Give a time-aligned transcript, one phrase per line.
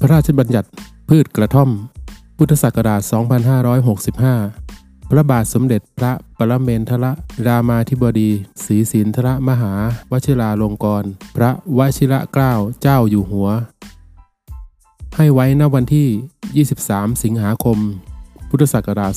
[0.00, 0.68] พระราชบัญญัติ
[1.08, 1.70] พืชกระท่อม
[2.36, 3.02] พุทธศักราช
[4.26, 7.06] 2565 พระบาทสมเด็จพระปรเมนทร
[7.46, 8.30] รามาธิบดี
[8.64, 9.72] ศรีสินทรมหา
[10.10, 11.06] วชิราลงกรณ
[11.36, 13.48] พระวชิระเกล้าเจ้าอยู่หัว
[15.16, 17.78] ให้ไว้ณวันที่ 23 สิงหาคม
[18.48, 19.12] พุทธศักราช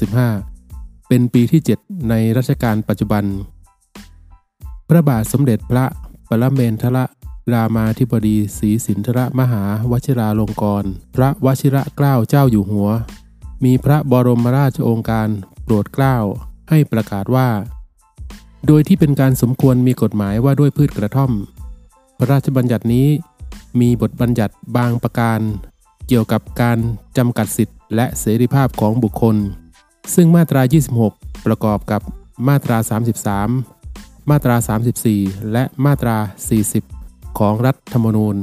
[0.00, 3.24] 2565 เป็นปีที่ 7 ในรัชกาลปัจจุบัน
[4.88, 5.84] พระบาทสมเด็จพระ
[6.28, 6.98] ปรเมนทร
[7.52, 12.88] รามาธิบดีศรีสินทรมหาวชิราลงกรณพระวชิระเกล้าเจ้าอยู่หัว
[13.64, 15.28] มีพระบรมราชโองการ
[15.64, 16.16] โปรดเกล้า
[16.70, 17.48] ให้ประกาศว่า
[18.66, 21.32] โดยที่เป็นการสมควรมีกฎหมายว่าด้วยพืชกระท่อม
[22.18, 23.08] พระราชบัญญัตินี้
[23.80, 25.40] มีบทบัญญัติบางประการ
[26.08, 26.78] เกี่ยวกับการ
[27.16, 29.36] จำกัดสิทธิ์และเสรีภาพของบุคคล
[30.14, 30.62] ซึ่งมาตรา
[31.04, 32.02] 26 ประกอบกับ
[32.48, 32.78] มาตรา
[33.54, 34.56] 33 มาตรา
[35.04, 36.16] 34 และมาตรา
[36.80, 36.99] 40
[37.38, 38.36] ของรัฐธรรมนูญ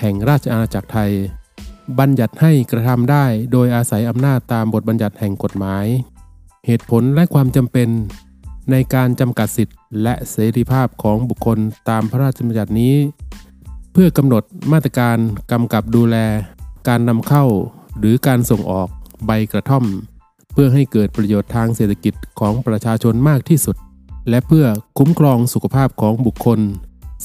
[0.00, 1.12] แห่งราชอาณาจักรไทย
[1.98, 5.86] บัญญัติให้กระทำได้โดยอาศัยอำนาจตามบทบัญญัติแห่งกฎหมาย
[6.66, 7.88] เหตุผลและความจำเป็น
[8.70, 12.94] ในการจำกัดสิทธิ์และเสรีภาพของบุคคลตามพระราชบัญญัตินี้
[13.92, 15.16] เพื่อกำหนดมาตรการ
[15.52, 16.16] กำกับดูแล
[16.88, 17.44] การนำเข้า
[17.98, 18.88] หรือการส่งออก
[19.26, 19.84] ใบกระท่อม
[20.52, 23.76] เพื่อให้เกิดประโยชน์ทางเศรษฐกิจของประชาชนมากที่สุด
[24.28, 24.66] และเพื่อ
[24.98, 26.60] คุ้มครองสุขภาพของบุคคล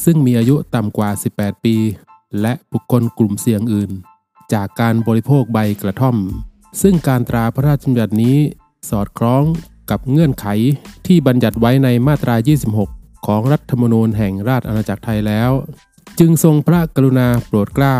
[0.03, 1.75] ซึ่งมีอายุต่ำกว่า 18 ปี
[2.41, 3.91] และบุคคลกลุ่มเสี่ยงอื่น
[4.53, 6.15] จากการบริโภคใบกระท่อม
[6.81, 8.37] ซึ่งการตราพระราชบัญญัตินี้
[8.89, 9.43] สอดคล้อง
[9.89, 10.47] กับเงื่อนไข
[11.07, 12.35] ที่บัญญัติไว้ในมาตรา
[12.81, 15.52] 26 ของรัฐธรรมนูญแห่งราชอาณาจักรไทยแล้ว
[16.19, 17.97] จึงทรงพระกรุณาโปรดเกล้า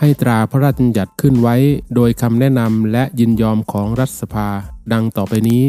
[0.00, 1.56] ให้ตราพระราชบัญญัติขึ้นไว้
[1.94, 4.48] โดยคำแนะนำและยินยอมของรัฐสภา
[4.92, 5.64] ดังต่อไปนี้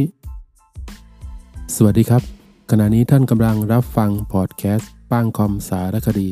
[1.76, 2.33] สวัสดีครับ
[2.72, 6.30] ขณะนี้ท่านกำลังรับฟังพอดแคสต์ป้างคอมสารคดี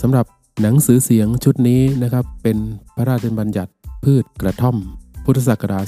[0.00, 0.26] สำหรับ
[0.62, 2.58] หนังสือเสียงชุดนี้นะครับ เป็น
[2.96, 3.72] พระราชบัญญัติ
[4.04, 4.76] พืชกระท่อม
[5.24, 5.84] พุทธศักราช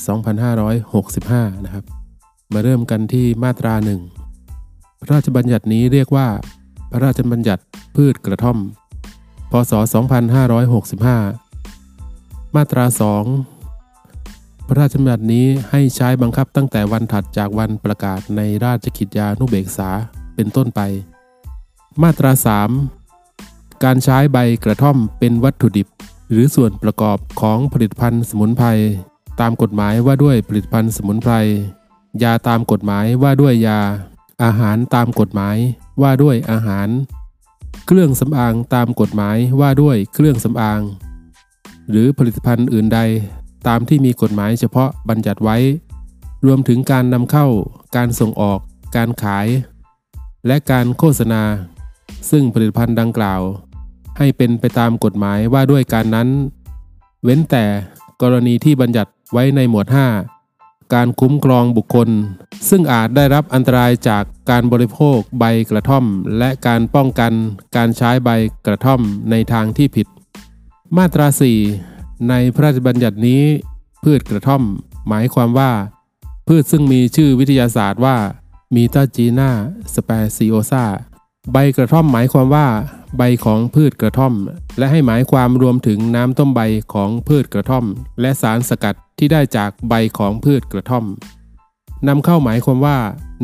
[0.82, 1.84] 2565 นะครับ
[2.52, 4.00] มาเริ่มกันที่มาตราหนึ่ง
[5.00, 6.28] พระราชบัญญัตินี้เรียกว่า
[6.90, 7.62] พระราชบัญญัติ
[7.96, 8.58] พืชกระท่อม
[9.50, 9.72] พศ
[11.54, 12.84] 2565 มาตรา
[13.24, 13.61] 2
[14.66, 19.90] พระราชบัญญัตินี้ให้ใช้บังคับตั้งแต่วันถัดจากวันประกาศในราชกิจยานุเบกษา
[20.34, 20.80] เป็นต้นไป
[22.02, 22.32] มาตรา
[23.08, 25.88] 3 การใช้ใบกระท่อมเป็นวัตถุดิบ
[26.28, 28.68] หรือส่วนประกอบของผลิตภัณฑ์สมุนไพร
[29.40, 31.34] ตามกฎหมายว่าด้วยผลิตภัณฑ์สมุนไพร
[32.22, 33.80] ยาตามกฎหมายว่าด้วยยา
[34.44, 35.56] อาหารตามกฎหมาย
[36.02, 36.88] ว่าด้วยอาหาร
[37.86, 40.80] เครื่องสำอางตามกฎหมายว่าด้วยเครื่องสำอาง
[41.90, 43.00] หรือผลิตภัณฑ์อื่นใด
[43.68, 45.56] ตามที่มีกฎหมายเฉพาะบัญญัติไว้
[46.46, 47.46] รวมถึงการนำเข้า
[47.96, 48.60] การส่งออก
[48.96, 49.46] การขาย
[50.46, 51.42] และการโฆษณา
[52.30, 53.40] ซึ่งผลิตภัณฑ์ดังกล่าว
[54.18, 56.28] ให้เป็นไปตามกฎหมายว่าด้วยการนั้น
[57.24, 57.64] เว้นแต่
[58.22, 59.86] กรณีที่บัญญัติไว้ในหมวด
[60.36, 62.08] 5 การคุ้มครองบุคคล
[62.68, 66.04] ซึ่งอาจได้รับอันตรายจากการบริโภคใบกระท่อม
[66.38, 67.32] และการป้องกัน
[67.76, 68.30] การใช้ใบ
[68.66, 69.00] กระท่อม
[69.30, 70.06] ในทางที่ผิด
[70.96, 71.91] มาตรา 4
[72.28, 73.42] ในพระราชบัญญัตินี้
[74.02, 74.62] พืชกระท่อม
[75.08, 75.70] หมายความว่า
[76.48, 78.16] พืชซึ่งมีชื่อวิทยาศาสตร์ว่า
[78.74, 79.50] มีตาจีนา
[79.94, 80.84] สเปซิโอซา
[81.52, 82.66] ใบกระท่อมหมายความว่า
[83.16, 84.34] ใบของพืชกระท่อม
[84.78, 86.60] และให้หมายความรวมถึงน้ำต้มใบ
[86.94, 87.84] ของพืชกระท่อม
[88.20, 91.04] และสารสกัดที่ได้จากใบของพืชกระท่อม
[92.08, 92.98] นำเข้าหมายความว่า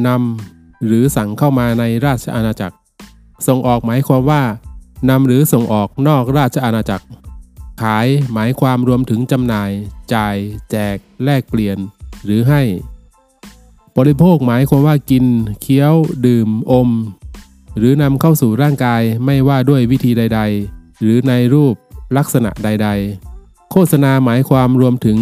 [0.07, 2.77] นำหรือสั่งเข้ามาในราชอาณาจักร
[3.47, 4.43] ส่งออกหมายความว่า
[5.11, 7.05] นำหรือส่งออกนอกราชอาณาจักร
[7.83, 9.71] ขายหมายความรวมถึงจำหน่าย
[10.15, 10.37] จ่าย
[10.71, 11.79] แจก แลกเปลี่ยน
[12.25, 12.63] หรือให้
[13.97, 15.25] บริโภคหมายความว่ากิน
[15.61, 15.95] เคี้ยว
[16.27, 16.91] ดื่ม อม
[17.79, 20.41] หรือนำเข้าสู่ร่างกายไม่ว่าด้วยวิธีใด
[20.71, 21.75] ๆ หรือในรูป
[22.17, 22.89] ลักษณะใด
[23.31, 25.19] ๆ โฆษณาหมายความรวมถึง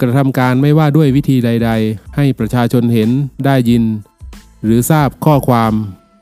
[0.00, 3.10] กระทำการไม่ว่าด้วยวิธีใด ๆ ให้ประชาชนเห็น
[3.44, 3.84] ได้ยิน
[4.64, 5.72] หรือทราบข้อความ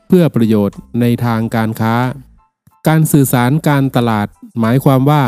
[0.07, 1.95] เพื่อประโยชน์ในทางการค้า
[2.87, 4.27] การสื่อสารการตลาด
[4.59, 5.23] หมายความว่า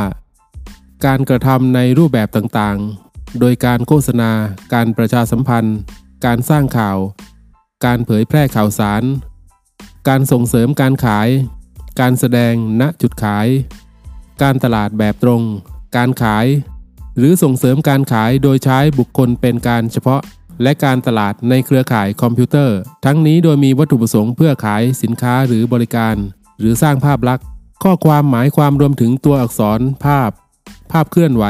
[1.06, 4.32] การกระทำในรูปแบบต่างๆ โดยการโฆษณา
[4.74, 5.78] การประชาสัมพันธ์
[6.26, 6.98] การสร้างข่าว
[7.86, 9.04] การเผยแพร่ข่าวสาร
[10.08, 11.30] การส่งเสริมการขาย
[12.00, 13.48] การแสดงณจุดขาย
[14.42, 15.42] การตลาดแบบตรง
[15.98, 16.46] การขาย
[17.18, 20.22] หรือส่งเสริมการขายโดยใช้บุคคลเป็นการเฉพาะ
[20.64, 26.16] และการตลาดในเครือข่ายคอมพิวเตอร์ ทั้งนี้โดยมีวัตถุประสงค์เพื่อขายสินค้าหรือบริการ
[26.60, 27.46] หรือสร้างภาพลักษณ์
[27.82, 30.32] ข้อความหมายความรวมถึงตัวอักษรภาพ
[30.92, 31.46] ภาพเคลื่อนไหว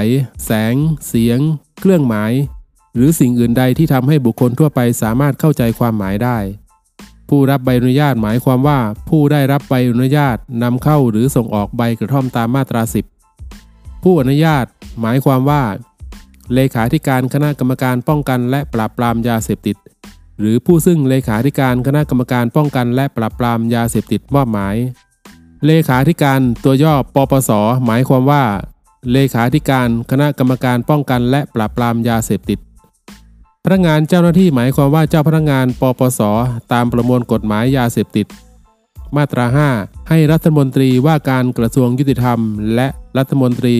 [0.46, 0.76] แสง
[1.08, 1.40] เสียง
[1.80, 2.32] เครื่องหมาย
[2.96, 6.38] หรือสิ่งอื่นใดที่ทำให้บุคคลทั่วไปสามารถเข้าใจความหมายได้
[7.30, 8.80] ผู้รับใบอนุญาตหมายความว่า
[9.10, 12.82] ผู้ได้รับใบอนุญาตนำเข้าหรือส่งออกใบกระท่อมตามมาตรา
[13.44, 14.66] 10 ผู้อนุญาต
[15.02, 15.64] หมายความว่า
[16.54, 19.78] เลขาธิการคณะกรรมการป้องกันและปราบปรามยาเสพติด
[20.40, 24.76] หรือผู้ซึ่งเลขาธิการคณะกรรมการป้องกันและปราบปรามยาเสพติดมอบหมาย
[25.68, 27.52] เลขาธิการตัวย่อปปส
[27.86, 28.44] หมายความว่า
[29.12, 32.60] เลขาธิการคณะกรรมการป้องกันและปราบปรามยาเสพติด
[33.64, 36.22] พนักงานเจ้าหน้าที่หมายความว่าเจ้าพนักงานปปส
[36.72, 38.28] ตามประมวลกฎหมายยาเสพติด
[39.16, 39.46] มาตรา
[39.78, 42.40] 5 ให้รัฐมนตรีว่าการกระทรวงยุติธรรม
[42.76, 42.88] และ
[43.18, 43.78] รัฐมนตรี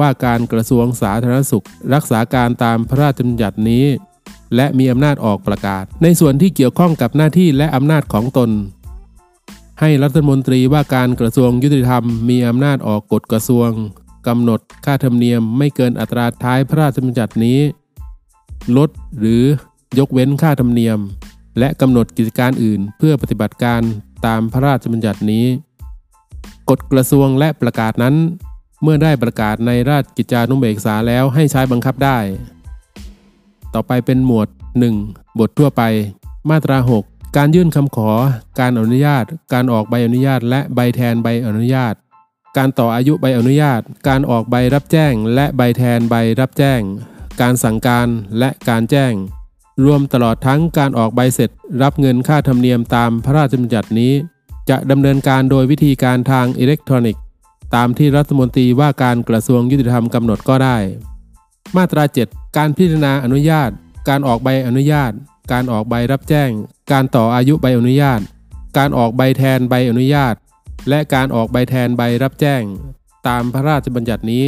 [0.00, 3.84] ว่าการกระทรวงสาธารณสุข รักษาการตามพระราชบัญญัตินี้
[4.56, 8.50] และมีอำนาจออกประกาศ ในส่วนที่เกี่ยวข้องกับหน้าที่และอำนาจของตน
[9.80, 13.70] ให้รัฐมนตรีว่าการกระทรวงยุติธรรมมีอำนาจออกกฎกระทรวง
[14.26, 17.58] กำหนดค่าธรรมเนียมไม่เกินอัตราท้ายพระราชบัญญัตินี้
[18.76, 19.42] ลดหรือ
[19.98, 20.98] ยกเว้นค่าธรรมเนียม
[21.58, 23.82] และกำหนดกิจการอื่น เพื่อปฏิบัติการ
[24.26, 25.46] ตามพระราชบัญญัตินี้
[26.70, 28.14] กฎกระทรวงและประกาศนั้น
[28.82, 32.18] เมื่อได้ประกาศในราชกิจจานุเบกษาแล้วให้ใช้บังคับได้
[33.74, 34.48] ต่อไปเป็นหมวด
[34.92, 35.38] 1.
[35.38, 35.82] บททั่วไป
[36.50, 38.10] มาตรา 6 การยื่นคำขอ
[38.60, 41.94] การอนุญาต การออกใบอนุญาต และใบแทนใบอนุญาต
[42.56, 46.80] การต่ออายุใบอนุญาต การออกใบรับแจ้ง และใบแทนใบรับแจ้ง
[47.40, 48.08] การสั่งการ
[48.38, 49.12] และการแจ้ง
[49.84, 51.50] รวมตลอดทั้งการออกใบเสร็จ
[51.82, 54.12] รับเงินค่าธรรมเนียมตามพระราชบัญญัตินี้
[54.70, 57.22] จะดำเนินการโดยวิธีการทางอิเล็กทรอนิกส์
[57.74, 60.76] ตามที่รัฐมนตรีว่าการกระทรวงยุติธรรมกำหนดก็ได้
[61.76, 63.70] มาตรา 7 การพิจารณาอนุญาต
[64.08, 65.12] การออกใบอนุญาต
[65.52, 66.50] การออกใบรับแจ้ง
[66.92, 68.20] การต่ออายุใบอนุญาต
[68.78, 70.34] การออกใบแทนใบอนุญาต
[70.88, 72.62] และการออกใบแทนใบรับแจ้ง
[73.28, 74.44] ตามพระราชบัญญัตินี้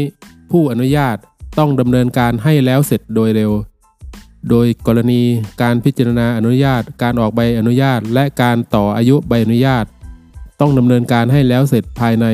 [0.50, 1.17] ผู้อนุญาต
[1.58, 3.52] ต้องดำเนินการให้แล้วเสร็จโดยเร็ว
[4.50, 5.23] โดยกรณี
[5.62, 9.84] การพิจารณาอนุญาต การออกใบอนุญาต และการต่ออายุใบอนุญาต
[10.61, 12.26] ต้องดำเนินการให้แล้วเสร็จภายใน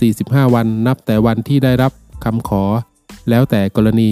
[0.00, 1.92] 45 วันนับแต่วันที่ได้รับ
[2.24, 2.64] คำขอ
[3.28, 4.10] แล้วแต่กรณี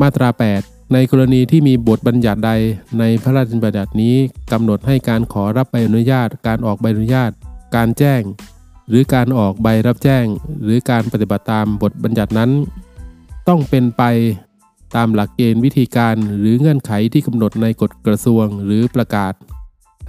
[0.00, 2.52] มาตรา 8 ในกรณีที่มีบทบัญญัติใด
[2.98, 4.16] ในพระราชบัญญัตินี้
[4.52, 7.30] กำหนดให้การขอรับใบอนุญาต การออกใบอนุญาต
[7.76, 8.22] การแจ้ง
[8.88, 10.24] หรือการออกใบรับแจ้ง
[10.62, 12.50] หรือการปฏิบัติตามบทบัญญัตินั้น
[13.48, 14.02] ต้องเป็นไป
[14.96, 19.32] ตามหลักเกณฑ์วิธีการหรือเงื่อนไขที่กำหนดในกฎกระทรวงหรือประกาศ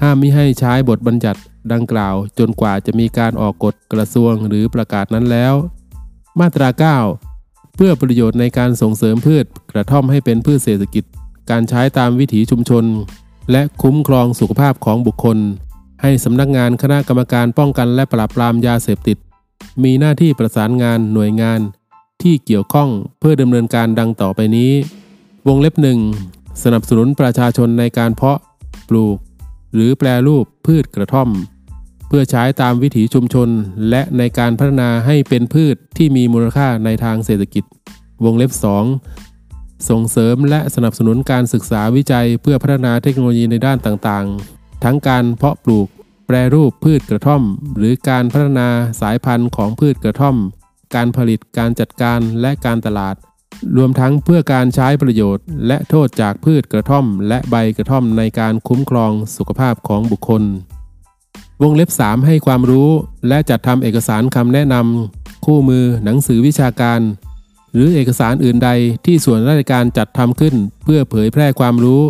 [0.01, 1.39] ห้ามมิให้ใช้บทบัญญัติ
[1.73, 5.53] ดังกล่าว จนกว่าจะมีการออกกฎกระทรวงหรือประกาศนั้นแล้ว
[6.39, 7.26] มาตรา 9
[7.77, 11.03] เพื่อประโยชน์ในการส่งเสริมพืชกระท่อมให้เป็นพืชเศรษฐกิจ
[11.49, 12.83] การใช้ตามวิถีชุมชน
[13.51, 15.37] และคุ้มครองสุขภาพของบุคคล
[16.01, 19.17] ให้สำนักงานคณะกรรมการป้องกันและปราบปรามยาเสพติด
[19.83, 21.59] มีหน้าที่ประสานงานหน่วยงาน
[22.21, 22.89] ที่เกี่ยวข้อง
[23.19, 24.71] เพื่อดำเนินการดังต่อไปนี้
[25.47, 25.99] วงเล็บหนึ่ง
[26.63, 28.39] สนับสนุนประชาชนในการเพาะ
[28.89, 29.17] ปลูก
[29.73, 31.29] หรือแปรรูปพืชกระท่อม
[32.07, 33.49] เพื่อใช้ตามวิถีชุมชน
[33.89, 37.63] และในการพัฒนาให้เป็นพืชที่มีมูลค่าในทางเศรษฐกิจ
[38.23, 38.51] วงเล็บ
[39.19, 45.87] 2 ส่งเสริมและสนับสนุนการศึกษาวิจัยเพื่อพัฒนาเทคโนโลยีในด้านต่างๆ ทั้งการเพาะปลูก
[46.27, 47.43] แปรรูปพืชกระท่อม
[47.77, 48.67] หรือการพัฒนา
[49.01, 50.35] สายพันธุ์ของพืชกระท่อม
[50.95, 53.15] การผลิตการจัดการและการตลาด
[53.77, 60.43] รวมทั้งเพื่อการใช้ประโยชน์ และโทษจากพืชกระท่อม และใบกระท่อมในการคุ้มครองสุขภาพของบุคคล
[61.61, 62.89] วงเล็บ 3 ให้ความรู้
[63.27, 66.99] และจัดทำเอกสารคำแนะนำคู่มือหนังสือวิชาการ
[67.73, 68.69] หรือเอกสารอื่นใด
[69.05, 72.01] ที่ส่วนราชการจัดทำขึ้น เพื่อเผยแพร่ความรู้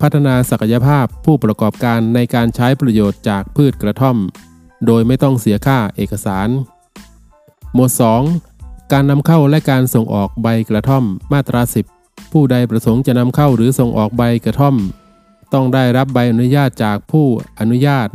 [0.00, 4.16] พัฒนาศักยภาพผู้ประกอบการในการใช้ประโยชน์จากพืชกระท่อม
[4.86, 6.48] โดยไม่ต้องเสียค่าเอกสาร
[7.74, 7.90] หมวด
[8.40, 11.62] 2 การนำเข้าและการส่งออกใบกระท่อม มาตรา
[11.96, 14.76] 10 ผู้ใดประสงค์จะนำเข้าหรือส่งออกใบกระท่อม
[15.52, 17.26] ต้องได้รับใบอนุญาตจากผู้
[17.60, 18.08] อนุญาต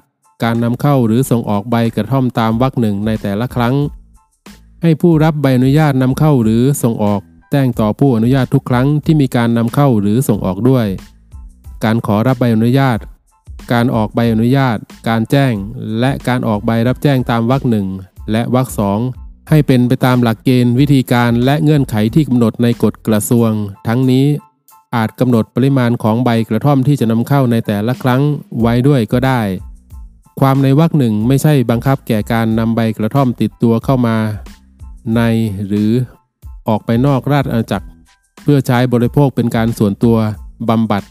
[0.43, 3.75] การนำเข้าหรือส่งออกใบกระท่อมตามวรรคหนึ่งในแต่ละครั้ง
[4.81, 10.85] ให้ผู้รับใบอนุญาตนำเข้าหรือส่งออกแจ้งต่อผู้อนุญาตทุกครั้งที่มีการนำเข้าหรือส่งออกด้วย
[11.83, 12.97] การขอรับใบอนุญาต
[13.71, 14.77] การออกใบอนุญาต
[15.07, 15.53] การแจ้ง
[15.99, 17.87] และการออกใบรับแจ้งตามวรรคหนึ่ง
[18.31, 18.99] และวรรคสอง
[19.49, 23.51] ให้เป็นไปตามหลักเกณฑ์วิธีการและเงื่อนไขที่กำหนดในกฎกระทรวง
[23.87, 24.25] ทั้งนี้
[24.95, 28.21] อาจกำหนดปริมาณของใบกระท่อมที่จะนำเข้าในแต่ละครั้ง
[28.61, 29.41] ไว้ด้วยก็ได้
[30.39, 34.17] ความในวรรคหนึ่งไม่ใช่บังคับแก่การนำใบกระท่อมติดตัวเข้ามา
[35.15, 35.21] ใน
[35.67, 35.91] หรือ
[36.67, 37.87] ออกไปนอกราชอาณาจักร
[38.43, 40.17] เพื่อใช้บริโภคเป็นการส่วนตัว
[40.69, 41.03] บำบัด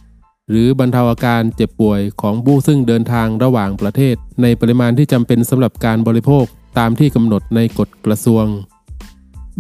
[0.50, 6.45] หรือบรรเทาอาการเจ็บป่วยของผู้ซึ่งเดินทางระหว่างประเทศ ในปริมาณที่จำเป็นสำหรับการบริโภค
[6.78, 8.45] ตามที่กำหนดในกฎกระทรวง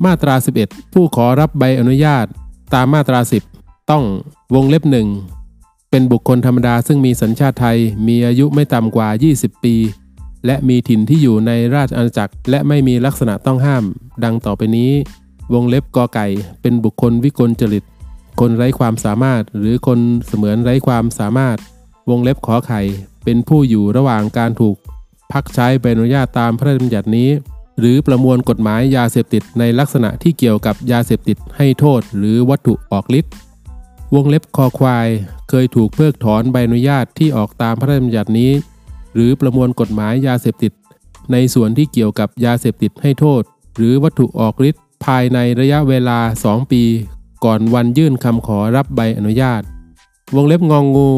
[0.04, 2.26] มาตรา 11 ผู้ขอรับใบอนุญาต
[2.74, 3.20] ตามมาตรา
[3.56, 4.04] 10 ต้อง
[4.54, 5.08] วงเล็บหนึ่ง
[5.90, 7.78] เป็นบุคคลธรรมดาซึ่งมีสัญชาติไทย
[8.08, 9.74] มีอายุไม่ต่ำกว่า 20 ปี
[10.46, 13.84] และมีถิ่นที่อยู่ในราชอาณาจักร และไม่มีลักษณะต้องห้าม
[14.24, 14.92] ดังต่อไปนี้
[15.54, 16.26] วงเล็บกอไก่
[16.62, 17.84] เป็นบุคคลวิกลจริต
[18.40, 21.56] คนไร้ความสามารถ หรือคนเสมือนไร้ความสามารถ
[22.10, 22.80] วงเล็บขอไข่
[23.24, 24.76] เป็นผู้อยู่ระหว่างการถูก
[25.32, 27.28] พักใช้ใบอนุญาตตามพระราชบัญญัตินี้
[27.78, 33.32] หรือประมวลกฎหมายยาเสพติดในลักษณะที่เกี่ยวกับยาเสพติดให้โทษ หรือวัตถุออกฤทธิ์
[34.14, 35.08] วงเล็บคอควาย
[35.48, 38.52] เคยถูกเพิกถอนใบอนุญาตที่ออกตามพระราชบัญญัตินี้
[39.14, 40.72] หรือประมวลกฎหมายยาเสพติด
[41.32, 43.42] ในส่วนที่เกี่ยวกับยาเสพติดให้โทษ
[43.76, 46.82] หรือวัตถุออกฤทธิ์ภายในระยะเวลา 2 ปี
[47.44, 49.62] ก่อนวันยื่นคำขอรับใบอนุญาต
[50.34, 51.10] วงเล็บงองงู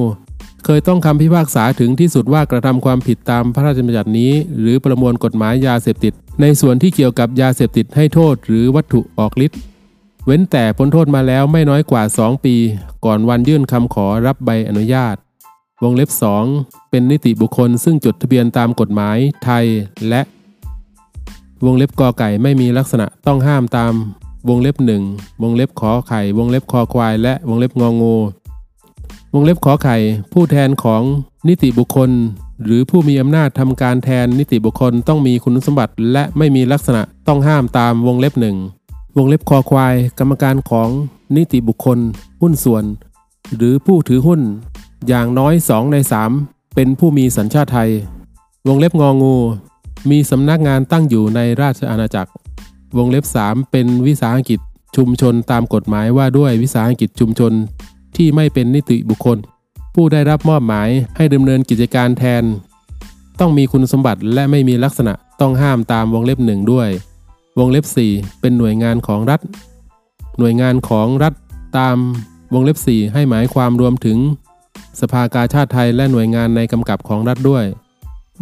[0.65, 9.59] เคยต้องคำพิพากษาถึงที่สุดว่ากระทำความผิดตามพระราชบัญญัตินี้ หรือประมวลกฎหมายยาเสพติด ในส่วนที่เกี่ยวกับยาเสพติดให้โทษ หรือวัตถุออกฤทธิ์
[10.31, 12.55] เว้นแต่พ้นโทษมาแล้วไม่น้อยกว่า 2 ปี
[13.05, 15.17] ก่อนวันยื่นคำขอรับใบอนุญาต
[15.83, 16.11] วงเล็บ
[16.51, 19.65] 2 เป็นนิติบุคคลซึ่งจดทะเบียนตามกฎหมายไทย
[20.09, 20.21] และ
[21.65, 23.93] วงเล็บกอไก่ไม่มีลักษณะต้องห้ามตาม
[24.49, 25.03] วงเล็บหนึ่ง
[25.43, 28.17] วงเล็บขอไข่ วงเล็บคอควาย และวงเล็บงองู
[29.35, 29.97] วงเล็บขอไข่
[30.33, 31.03] ผู้แทนของ
[31.49, 32.11] นิติบุคคล
[32.65, 38.59] หรือผู้มีอำนาจทำการแทนนิติบุคคลต้องมีคุณสมบัติ และไม่มีลักษณะต้องห้ามตามวงเล็บหนึ่ง
[39.19, 40.89] วงเล็บคอควาย กรรมการของ
[41.37, 41.99] นิติบุคคล
[42.43, 42.85] หุ้นส่วน
[43.57, 44.41] หรือผู้ถือหุ้น
[45.09, 45.97] อย่างน้อย 2 ใน
[46.35, 47.91] 3 เป็นผู้มีสัญชาติไทย
[48.69, 49.37] วงเล็บงองู
[50.11, 52.31] มีสำนักงานตั้งอยู่ในราชอาณาจักร
[52.97, 54.61] วงเล็บ 3 เป็นวิสาหกิจ
[54.97, 57.53] ชุมชนตามกฎหมายว่าด้วยวิสาหกิจชุมชน
[58.17, 59.39] ที่ไม่เป็นนิติบุคคล
[59.95, 62.45] ผู้ได้รับมอบหมายให้ดำเนินกิจการแทน
[63.41, 66.91] ต้องมีคุณสมบัติและไม่มีลักษณะต้องห้ามตามวงเล็บหนึ่งด้วย
[67.59, 69.41] วงเล็บ 4 เป็นหน่วยงานของรัฐ
[70.39, 71.35] หน่วยงานของรัฐ
[71.79, 71.97] ตาม
[72.55, 74.19] วงเล็บ 4 ให้หมายความรวมถึง
[75.01, 77.65] สภากาชาติไทยและหน่วยงานในกำกับของรัฐด้วย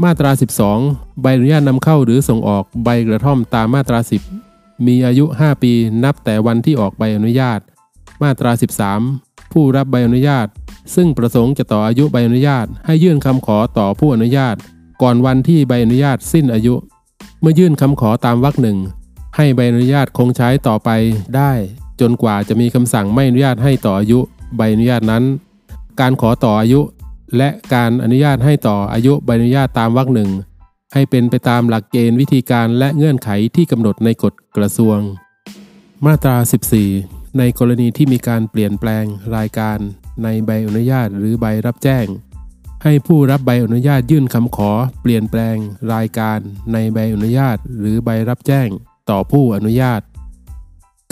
[0.04, 0.30] มาตรา
[0.76, 3.98] 12 ใบอนุญาตนำเข้าหรือส่งออกใบกระท่อมตามมาตรา
[4.42, 5.72] 10 มีอายุ 5 ปี
[6.04, 7.60] นับแต่วันที่ออกใบอนุญาต
[8.22, 8.50] มาตรา
[9.02, 10.46] 13 ผู้รับใบอนุญาต
[10.94, 14.56] ซึ่งประสงค์จะต่ออายุใบอนุญาต ให้ยื่นคำขอต่อผู้อนุญาต
[15.02, 16.74] ก่อนวันที่ใบอนุญาตสิ้นอายุ
[17.40, 18.78] เมื่อยื่นคำขอตามวรรคหนึ่ง
[19.36, 20.90] ให้ใบอนุญาตคงใช้ต่อไป
[21.36, 21.52] ได้
[22.00, 24.18] จนกว่าจะมีคำสั่งไม่อนุญาตให้ต่ออายุ
[24.56, 25.24] ใบอนุญาตนั้น
[26.00, 26.80] การขอต่ออายุ
[27.36, 30.30] และการอนุญาตให้ต่ออายุใบอนุญาตตามวรรคหนึ่ง
[30.94, 34.98] ให้เป็นไปตามหลักเกณฑ์วิธีการและเงื่อนไขที่กำหนดในกฎกระทรวง
[36.06, 36.36] มาตรา
[36.86, 39.04] 14 ในกรณีที่มีการเปลี่ยนแปลง
[39.36, 39.78] รายการ
[40.22, 42.06] ในใบอนุญาตหรือใบรับแจ้ง
[42.84, 45.56] ให้ผู้รับใบอนุญาตยื่นคำขอ เปลี่ยนแปลง
[45.94, 46.38] รายการ
[46.72, 48.68] ในใบอนุญาตหรือใบรับแจ้ง
[49.10, 50.00] ต่อผู้อนุญาต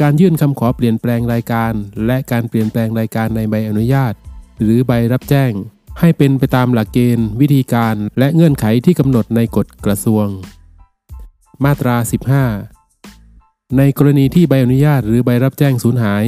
[0.00, 1.72] การยื่นคำขอเปลี่ยนแปลงรายการ
[2.06, 4.14] และการเปลี่ยนแปลงรายการในใบอนุญาต
[4.62, 5.52] หรือใบรับแจ้ง
[6.00, 10.26] ให้เป็นไปตามหลักเกณฑ์ วิธีการและเงื่อนไขที่กำหนดในกฎกระทรวง
[11.64, 11.96] มาตรา
[12.86, 16.24] 15 ในกรณีที่ใบอนุญาตหรือใบรับแจ้งสูญหาย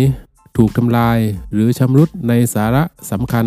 [0.56, 1.18] ถูกทำลาย
[1.52, 3.46] หรือชำรุดในสาระสำคัญ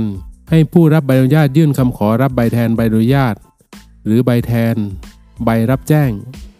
[0.49, 3.35] ให้ผู้รับใบอนุญาตยื่นคำขอรับใบแทนใบอนุญาต
[4.05, 4.75] หรือใบแทน
[5.45, 6.09] ใบรับแจ้ง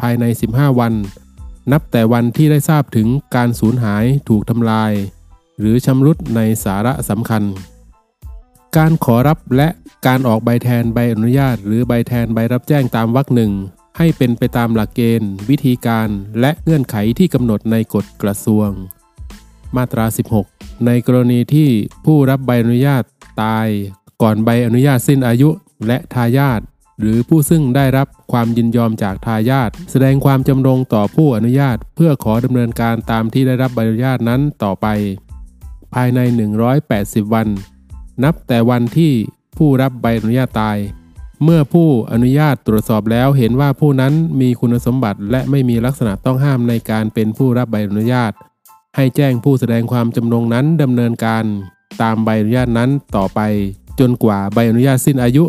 [0.01, 0.94] ภายใน 15 วัน
[1.72, 4.92] นับแต่วันที่ได้ทราบถึงการสูญหายถูกทำลาย
[5.60, 7.44] หรือชำรุดในสาระสำคัญ
[8.78, 9.70] การขอรับและ
[10.08, 13.52] การออกใบแทนใบอนุญาต หรือใบแทนใบรับแจ้งตามวรรคหนึ่ง
[13.98, 16.10] ให้เป็นไปตามหลักเกณฑ์ วิธีการ
[16.40, 18.70] และเงื่อนไขที่กำหนดในกฎกระทรวง
[19.76, 20.06] มาตรา
[20.46, 21.70] 16 ในกรณีที่
[22.06, 23.04] ผู้รับใบอนุญาต
[23.44, 23.68] ตาย
[24.22, 25.50] ก่อนใบอนุญาตสิ้นอายุ
[25.88, 26.62] และทายาท
[27.00, 34.88] หรือผู้ซึ่งได้รับความยินยอมจากทายาทแสดงความจำงต่อผู้อนุญาต เพื่อขอดำเนินการตามที่ได้รับใบอนุญาตนั้นต่อไป
[35.94, 36.20] ภายใน
[36.77, 37.48] 180 วัน
[38.24, 39.13] นับแต่วันที่
[39.58, 40.77] ผู้รับใบอนุญาตตาย
[41.44, 48.32] เมื่อผู้อนุญาตตรวจสอบแล้วเห็นว่าผู้นั้นมีคุณสมบัติและไม่มีลักษณะต้องห้ามในการเป็นผู้รับใบอนุญาต
[48.96, 51.44] ให้แจ้งผู้แสดงความจำงนั้นดำเนินการ
[52.01, 53.39] ตามใบอนุญาตนั้นต่อไป
[54.00, 55.44] จนกว่าใบอนุญาตสิ้นอายุ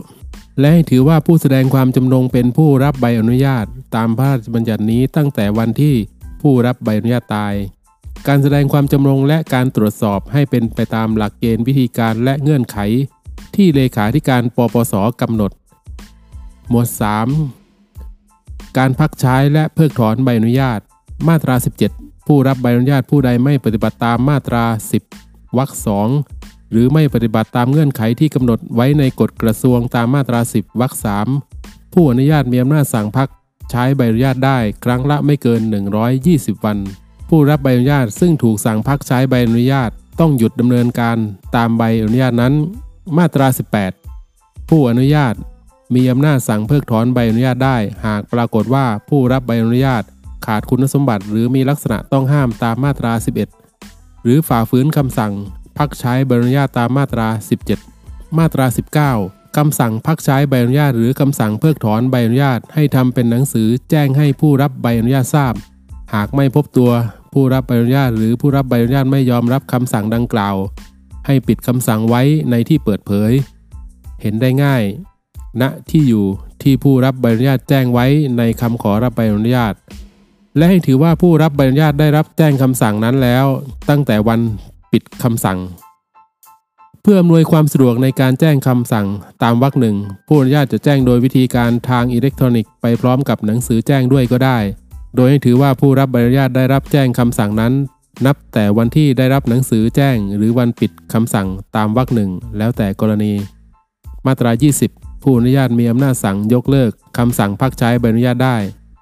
[0.60, 5.94] และให้ถือว่าผู้แสดงความจำนงเป็นผู้รับใบอนุญาต ตามพระราชบัญญัตินี้ตั้งแต่วันที่
[6.42, 7.54] ผู้รับใบอนุญาตตาย
[8.28, 12.78] การแสดงความจำนงและการตรวจสอบให้เป็นไปตามหลักเกณฑ์วิธีการและเงื่อนไข
[13.56, 15.52] ที่เลขาธิการปปสกำหนด
[16.68, 16.88] หมวด
[17.82, 20.80] 3 การพักใช้และเพิกถอนใบอนุญาต
[21.28, 21.54] มาตรา
[21.92, 24.64] 17 ผู้รับใบอนุญาตผู้ใดไม่ปฏิบัติตามมาตรา
[25.10, 26.08] 10วรรคสอง
[26.70, 31.28] หรือไม่ปฏิบัติตามเงื่อนไขที่กำหนดไว้ในกฎกระทรวงตามมาตรา 10วรรคสาม
[31.92, 33.28] ผู้อนุญาตมีอำนาจสั่งพัก
[33.70, 35.60] ใช้ใบอนุญาตได้ครั้งละไม่เกิน
[36.12, 36.78] 120 วัน
[37.28, 41.16] ผู้รับใบอนุญาตซึ่งถูกสั่งพักใช้ใบอนุญาตต้องหยุดดำเนินการ
[41.56, 42.54] ตามใบอนุญาตนั้น
[43.18, 43.46] มาตรา
[44.08, 45.34] 18 ผู้อนุญาต
[45.94, 50.02] มีอำนาจสั่งเพิกถอนใบอนุญาตได้ หากปรากฏว่าผู้รับใบอนุญาต
[50.46, 53.12] ขาดคุณสมบัติ หรือมีลักษณะต้องห้ามตามมาตรา
[53.68, 55.32] 11 หรือฝ่าฝืนคำสั่ง
[55.80, 57.28] พักใช้ใบอนุญาตตามมาตรา
[57.82, 58.66] 17 มาตรา
[59.12, 65.54] 19 คำสั่งพักใช้ใบอนุญาต หรือคำสั่งเพิกถอนใบอนุญาตให้ทำเป็นหนังสือแจ้งให้ผู้รับใบอนุญาตทราบ
[66.14, 66.90] หากไม่พบตัว
[67.32, 70.56] ผู้รับใบอนุญาต หรือผู้รับใบอนุญาตไม่ยอมรับคำสั่งดังกล่าว
[71.26, 73.32] ให้ปิดคำสั่งไว้ในที่เปิดเผย
[74.22, 74.82] เห็นได้ง่าย
[75.60, 76.24] ณที่อยู่
[76.62, 78.06] ที่ผู้รับใบอนุญาตแจ้งไว้
[78.38, 79.74] ในคำขอรับใบอนุญาต
[80.56, 83.46] และให้ถือว่าผู้รับใบอนุญาตได้รับแจ้งคำสั่งนั้นแล้ว
[83.88, 84.40] ตั้งแต่วัน
[84.92, 85.58] ปิดคำสั่ง
[87.02, 89.06] เพื่ออำนวยความสะดวกในการแจ้งคำสั่ง
[89.42, 94.58] ตามวรรคหนึ่งผู้อนุญาตจะแจ้งโดยวิธีการทางอิเล็กทรอนิกส์ไปพร้อมกับหนังสือแจ้งด้วยก็ได้
[95.16, 97.72] โดยให้ถือว่าผู้รับใบอนุญาตได้รับแจ้งคำสั่งนั้น
[98.26, 103.32] นับแต่วันที่ได้รับหนังสือแจ้งหรือวันปิดคำสั่งตามวรรคหนึ่งแล้วแต่กรณี
[104.26, 104.50] มาตรา
[104.86, 108.56] 20 ผู้อนุญาตมีอำนาจสั่งยกเลิกคำสั่งพักใช้ใบอนุญาตได้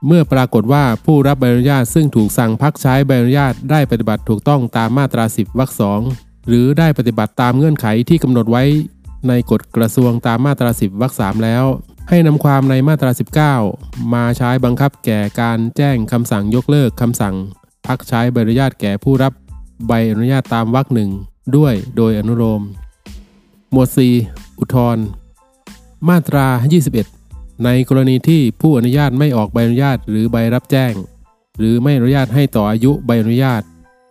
[0.06, 6.00] เมื่อปรากฏว่าผู้รับใบอนุญาตซึ่งถูกสั่งพักใช้ใบอนุญาตได้ปฏิบัติถูกต้องตามมาตรา 10วรรคสอง
[6.48, 8.64] หรือได้ปฏิบัติตามเงื่อนไขที่กำหนดไว้
[9.28, 11.64] ในกฎกระทรวงตามมาตรา 10วรรคสามแล้ว
[12.08, 13.10] ให้นำความในมาตรา
[13.60, 17.34] 19 มาใช้บังคับแก่การแจ้งคำสั่งยกเลิกคำสั่ง
[17.86, 19.32] พักใช้ใบอนุญาตแก่ผู้รับ
[19.86, 21.10] ใบอนุญาตตามวรรคหนึ่ง
[21.56, 22.62] ด้วยโดยอนุโลม
[23.72, 23.88] หมวด
[24.24, 24.98] 4 อุทธร
[26.08, 26.46] มาตรา
[26.86, 27.17] 21
[27.64, 30.92] ในกรณีที่ผู้อนุญาตไม่ออกใบอนุญาตหรือใบรับแจ้ง
[31.58, 33.62] หรือไม่อนุญาตให้ต่ออายุใบอนุญาต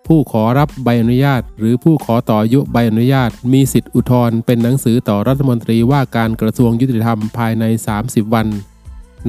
[0.07, 7.65] ผู้ขอรับใบอนุญาต หรือผู้ขอต่ออายุใบอนุญาต มีสิทธิอุทธรณ์เป็นหนังสือต่อรัฐมนตรีว่าการกระทรวงยุติธรรมภายใน
[7.99, 8.47] 30 วัน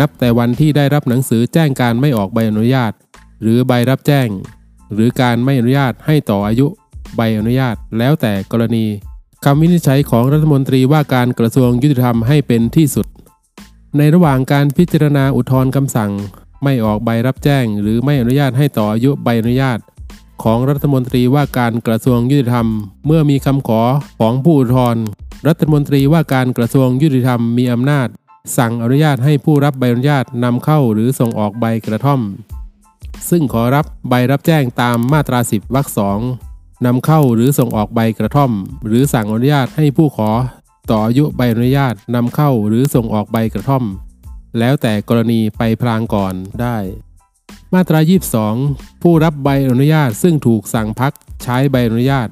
[0.01, 2.93] นับแต่วันที่ได้รับหนังสือแจ้งการไม่ออกใบอนุญาต
[3.43, 4.29] หรือใบรับแจ้ง
[4.95, 6.67] หรือการไม่อนุญาตให้ต่ออายุ
[7.17, 8.87] ใบอนุญาต แล้วแต่กรณี
[9.45, 13.07] คำวินิจฉัยของรัฐมนตรีว่าการกระทรวงยุติธรรมให้เป็นที่สุด
[13.97, 16.13] ในระหว่างการพิจารณาอุทธรณ์คำสั่ง
[16.65, 19.79] ไม่ออกใบรับแจ้ง หรือไม่อนุญาตให้ต่ออายุใบอนุญาต
[20.43, 22.67] ของรัฐมนตรีว่าการกระทรวงยุติธรรม
[23.07, 23.83] เมื่อมีคำขอ
[24.21, 25.03] ของผู้อุทธรณ์
[25.49, 28.09] รัฐมนตรีว่าการกระทรวงยุติธรรมมีอำนาจ
[28.59, 32.21] สั่งอนุญาตให้ผู้รับใบอนุญาตนำเข้าหรือส่งออกใบกระท่อม
[33.31, 36.19] ซึ่งขอรับใบรับแจ้งตามมาตรา 10วรรคสอง
[36.87, 38.53] นำเข้าหรือส่งออกใบกระท่อม
[38.87, 40.31] หรือสั่งอนุญาตให้ผู้ขอ
[40.91, 43.85] ต่ออายุใบอนุญาตนำเข้าหรือส่งออกใบกระท่อม
[44.59, 46.77] แล้วแต่กรณีไปพลางก่อนได้
[47.75, 48.01] มาตรา
[48.51, 52.29] 22 ผู้รับใบอนุญาตซึ่งถูกสั่งพักใช้ใบอนุญาต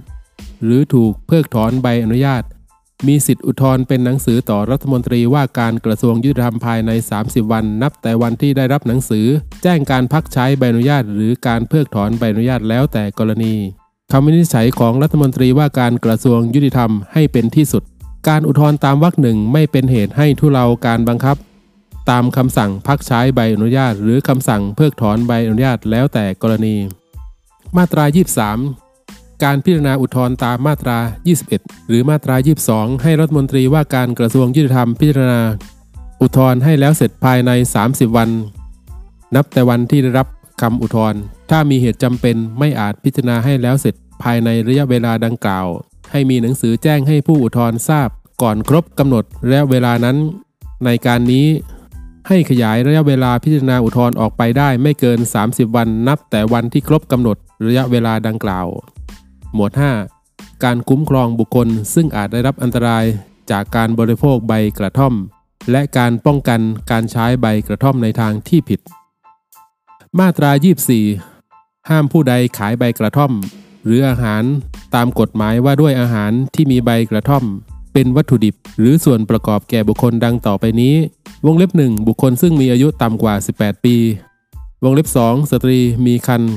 [0.63, 2.43] หรือถูกเพิกถอนใบอนุญาต
[3.07, 6.91] มีสิทธิอุทธรณ์เป็นหนังสือต่อรัฐมนตรีว่าการกระทรวงยุติธรรมภายใน
[7.23, 9.27] 30 วัน นับแต่วันที่ได้รับหนังสือ
[9.63, 13.55] แจ้งการพักใช้ใบอนุญาต หรือการเพิกถอนใบอนุญาตแล้วแต่กรณี
[14.13, 17.83] คำวินิจฉัยของรัฐมนตรีว่าการกระทรวงยุติธรรมให้เป็นที่สุด
[18.29, 21.37] การอุทธรณ์ตามวรรคหนึ่งไม่เป็นเหตุให้ทุเลาการบังคับ
[22.11, 26.77] ตามคำสั่งพักใช้ใบอนุญาต หรือคำสั่งเพิกถอนใบอนุญาตแล้วแต่กรณี
[27.77, 28.05] มาตรา
[28.75, 30.99] 23 การพิจารณาอุทธรณ์ตามมาตรา
[31.45, 32.37] 21 หรือมาตรา
[32.69, 35.41] 22 ให้รัฐมนตรีว่าการกระทรวงยุติธรรมพิจารณา
[36.23, 37.51] อุทธรณ์ให้แล้วเสร็จภายใน
[37.85, 38.31] 30 วัน
[39.35, 40.29] นับแต่วันที่ได้รับ
[40.63, 45.67] คำอุทธรณ์ถ้ามีเหตุจำเป็นไม่อาจพิจารณาให้แล้วเสร็จภายในระยะเวลาดังกล่าว
[46.13, 48.09] ให้มีหนังสือแจ้งให้ผู้อุทธรณ์ทราบ
[48.43, 50.17] ก่อนครบกำหนดและเวลานั้น
[50.85, 51.47] ในการนี้
[52.29, 58.67] ให้ขยายระยะเวลาพิจารณาอุทธรณ์ออกไปได้ไม่เกิน 30 วันนับแต่วันที่ครบกำหนดระยะเวลาดังกล่าว
[59.55, 59.73] หมวด
[60.19, 63.05] 5 การคุ้มครองบุคคลซึ่งอาจได้รับอันตราย
[63.51, 65.15] จากการบริโภคใบกระท่อม
[65.71, 68.81] และการป้องกันการใช้ใบกระท่อมในทางที่ผิด
[70.19, 70.51] มาตรา
[71.19, 73.33] 24 ห้ามผู้ใดขายใบกระท่อม
[73.87, 74.43] หรืออาหาร
[74.95, 77.45] ตามกฎหมายว่าด้วยอาหารที่มีใบกระท่อม
[77.93, 80.95] เป็นวัตถุดิบ หรือส่วนประกอบแก่บุคคลดังต่อไปนี้
[81.47, 83.97] วงเล็บหนึ่งบุคคลซึ่งมีอายุต่ำกว่า 18 ปี
[84.85, 86.53] วงเล็บ 2 สตรีมีครรภ์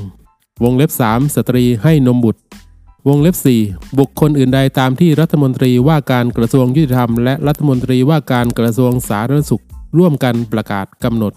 [0.63, 2.41] วงเล็บ 3 สตรีให้นมบุตร
[3.07, 9.63] วงเล็บ 4 บุคคลอื่นใดตามที่รัฐมนตรีว่าการกระทรวงยุติธรรม และรัฐมนตรีว่าการกระทรวงสาธารณสุข
[9.97, 11.33] ร่วมกันประกาศกำหนด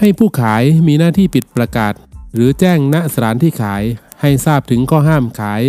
[0.00, 1.94] ให้ผู้ขายมีหน้าที่ปิดประกาศ
[2.34, 3.82] หรือแจ้งณสถานที่ขาย
[4.22, 5.62] ให้ทราบถึงข้อห้ามขาย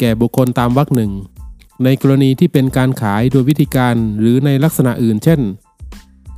[0.00, 1.12] แก่บุคคลตามวรรคหนึ่ง
[1.84, 5.40] ในกรณีที่เป็นการขายโดยวิธีการหรือในลักษณะอื่น เช่น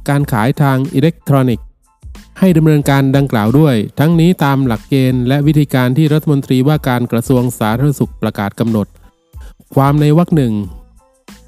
[0.08, 1.66] การขายทางอิเล็กทรอนิกส์
[2.38, 8.86] ให้ดำเนินการดังกล่าวด้วย ทั้งนี้ตามหลักเกณฑ์และวิธีการที่รัฐมนตรีว่าการกระทรวงสาธารณสุขประกาศกำหนด
[9.74, 10.52] ความในวรรคหนึ่ง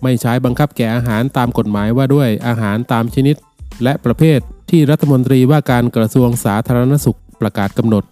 [0.03, 3.37] ไม่ใช้บังคับแก่อาหารตามกฎหมายว่าด้วยอาหารตามชนิด
[3.83, 4.41] และประเภท
[4.71, 8.05] ที่รัฐมนตรีว่าการกระทรวงสาธารณสุขประกาศกำหนด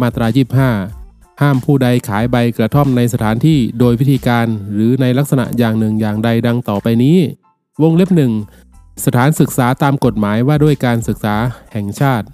[0.00, 1.05] มาตรา 25
[1.40, 7.18] ห้ามผู้ใดขายใบกระท่อมในสถานที่โดยวิธีการหรือในลักษณะอย่างหนึ่งอย่างใดดังต่อไปนี้
[7.82, 8.32] วงเล็บหนึ่ง
[9.04, 11.36] สถานศึกษาตามกฎหมายว่าด้วยการศึกษา
[11.72, 12.26] แห่งชาติ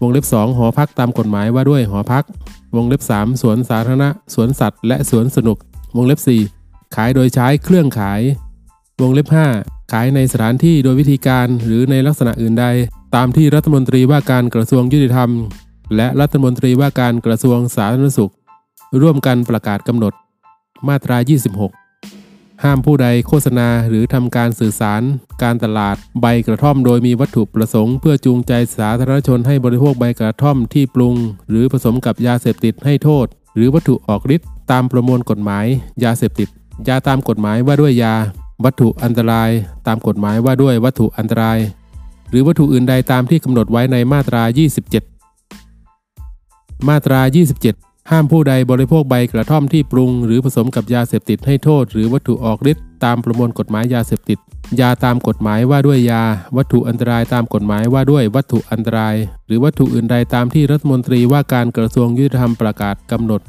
[0.00, 2.24] วงเล็บ 2 หอพักตามกฎหมายว่าด้วยหอพัก
[2.76, 5.58] วงเล็บ 3 สวนสาธารณะ สวนสัตว์ และสวนสนุก
[5.96, 6.20] วงเล็บ
[6.56, 8.20] 4 ขายโดยใช้เครื่องขาย
[9.02, 9.26] วงเล็บ
[9.60, 12.66] 5 ขายในสถานที่โดยวิธีการหรือในลักษณะอื่นใด
[13.14, 15.30] ตามที่รัฐมนตรีว่าการกระทรวงยุติธรรม
[15.96, 18.32] และรัฐมนตรีว่าการกระทรวงสาธารณสุข
[19.02, 20.12] ร่วมกันประกาศกำหนด
[20.88, 21.16] มาตรา
[21.88, 25.02] 26 ห้ามผู้ใดโฆษณาหรือทำการสื่อสาร
[25.42, 31.14] การตลาดใบกระท่อมโดยมีวัตถุประสงค์เพื่อจูงใจสาธารณชนให้บริโภคใบกระท่อมที่ปรุง
[31.50, 35.66] หรือผสมกับยาเสพติดให้โทษ หรือวัตถุออกฤทธิ์ตามประมวลกฎหมาย
[36.04, 36.48] ยาเสพติด
[36.88, 38.14] ยาตามกฎหมายว่าด้วยยา
[38.64, 39.50] วัตถุอันตราย
[39.86, 41.58] ตามกฎหมายว่าด้วยวัตถุอันตราย
[42.30, 45.13] หรือวัตถุอื่นใดตามที่กำหนดไว้ในมาตรา 27
[46.88, 47.20] มาตรา
[47.66, 54.38] 27 ห้ามผู้ใดบริโภคใบกระท่อมที่ปรุง หรือผสมกับยาเสพติดให้โทษ หรือวัตถุออกฤทธิ์ตามประมวลกฎหมายยาเสพติด
[54.80, 56.22] ยาตามกฎหมายว่าด้วยยา
[56.56, 59.14] วัตถุอันตรายตามกฎหมายว่าด้วยวัตถุอันตราย
[59.46, 63.40] หรือวัตถุอื่นใดตามที่รัฐมนตรีว่าการกระทรวงยุติธรรมประกาศกำหนด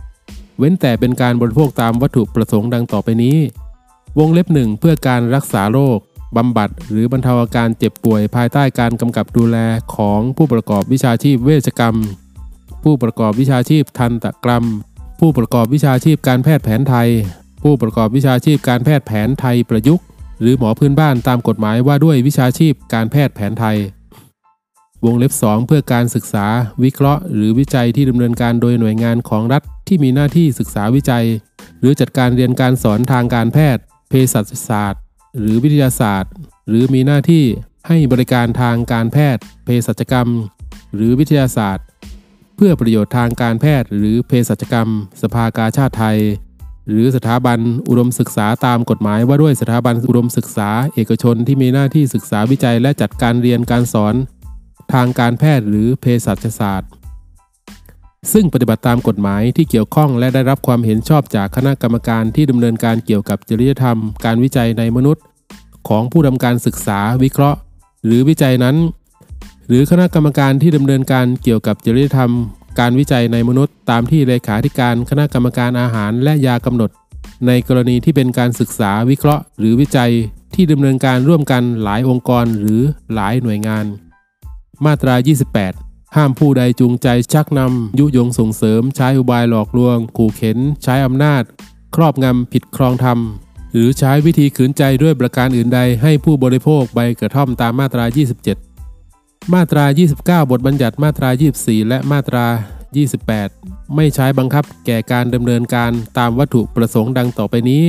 [0.60, 3.38] เว้นแต่เป็นการบริโภคตามวัตถุประสงค์ดังต่อไปนี้
[4.20, 6.00] วงเล็บหนึ่งเพื่อการรักษาโรค
[6.38, 9.58] บำบัดหรือบรรเทาอาการเจ็บป่วยภายใต้การกำกับดูแล
[9.96, 11.96] ของผู้ประกอบวิชาชีพเวชกรรม
[12.88, 14.66] ผู้ประกอบวิชาชีพทันตกรรม
[15.20, 17.10] ผู้ประกอบวิชาชีพการแพทย์แผนไทย
[17.64, 20.06] ผู้ประกอบวิชาชีพการแพทย์แผนไทยประยุกต์
[20.42, 23.78] หรือหมอพื้นบ้านตามกฎหมายว่าด้วยวิชาชีพการแพทย์แผนไทย
[25.06, 26.48] วงเล็บ 2 เพื่อการศึกษา
[26.84, 31.26] วิเคราะห์ หรือวิจัยที่ดำเนินการโดยหน่วยงานของรัฐที่มีหน้าที่ศึกษาวิจัย
[31.80, 35.02] หรือจัดการเรียนการสอนทางการแพทย์ เภสัชศาสตร์
[35.40, 36.32] หรือวิทยาศาสตร์
[36.68, 37.44] หรือมีหน้าที่
[37.88, 40.30] ให้บริการทางการแพทย์ เภสัชกรรม
[40.96, 41.86] หรือวิทยาศาสตร์
[42.56, 44.90] เพื่อประโยชน์ทางการแพทย์หรือเภสัชกรรม
[45.22, 46.20] สภากาชาติไทย
[46.90, 54.16] หรือสถาบันอุดมศึกษาตามกฎหมายว่าด้วยสถาบันอุดมศึกษา เอกชนที่มีหน้าที่ศึกษาวิจัยและจัดการเรียนการสอน
[54.94, 56.90] ทางการแพทย์หรือเภสัชศาสตร์
[58.34, 65.24] ซึ่งปฏิบัติตามกฎหมายที่เกี่ยวข้องและได้รับความเห็นชอบจากคณะกรรมการที่ดำเนินการเกี่ยวกับจริยธรรม การวิจัยในมนุษย์
[65.88, 67.60] ของผู้ทำการศึกษาวิเคราะห์
[68.06, 68.76] หรือวิจัยนั้น
[69.68, 72.32] หรือคณะกรรมการที่ดำเนินการเกี่ยวกับจริยธรรม
[72.80, 76.90] การวิจัยในมนุษย์ ตามที่เลขาธิการคณะกรรมการอาหารและยากำหนด
[77.48, 80.12] ในกรณีที่เป็นการศึกษาวิเคราะห์ หรือวิจัย
[80.56, 82.82] ที่ดำเนินการร่วมกันหลายองค์กรหรือ
[83.14, 83.86] หลายหน่วยงาน
[84.86, 85.16] มาตรา
[85.66, 91.44] 28 ห้ามผู้ใดจูงใจชักนำยุยงส่งเสริม ใช้อุบายหลอกลวง ขู่เข็น ใช้อำนาจ
[91.96, 93.20] ครอบงำผิดครองธรรม
[93.72, 98.75] หรือใช้วิธีขืนใจด้วยประการอื่นใดให้ผู้บริโภคใบกระท่อมตามมาตรา 27
[99.54, 99.86] มาตรา
[100.18, 101.30] 29 บทบัญญัติมาตรา
[101.60, 102.46] 24 และมาตรา
[103.22, 107.84] 28 ไม่ใช้บังคับแก่การดำเนินการตามวัตถุประสงค์ดังต่อไปนี้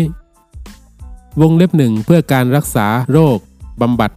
[1.40, 3.38] วงเล็บหนึ่งเพื่อการรักษาโรค
[3.81, 4.11] บำบัด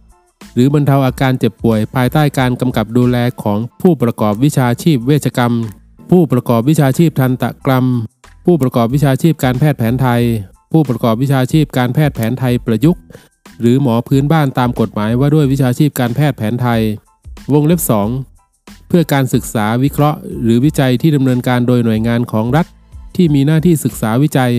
[0.54, 5.52] หรือบรรเทาอาการเจ็บป่วย ภายใต้การกำกับดูแลของผู้ประกอบวิชาชีพเวชกรรม
[6.10, 7.84] ผู้ประกอบวิชาชีพทันตกรรม
[8.46, 10.22] ผู้ประกอบวิชาชีพการแพทย์แผนไทย
[10.72, 13.02] ผู้ประกอบวิชาชีพการแพทย์แผนไทยประยุกต์
[13.60, 16.80] หรือหมอพื้นบ้านตามกฎหมายว่าด้วยวิชาชีพการแพทย์แผนไทย
[17.52, 17.80] วงเล็บ
[18.34, 22.66] 2 เพื่อการศึกษาวิเคราะห์ หรือวิจัยที่ดำเนินการโดยหน่วยงานของรัฐ
[23.16, 24.52] ที่มีหน้าที่ศึกษาวิจัย